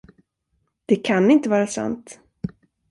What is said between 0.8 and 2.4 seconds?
Det kan inte vara sant.